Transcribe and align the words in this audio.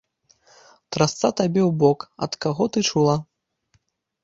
Трасца 0.97 1.27
табе 1.41 1.61
ў 1.69 1.77
бок, 1.85 1.99
ад 2.27 2.33
каго 2.47 2.69
ты 2.73 2.79
чула? 2.91 3.15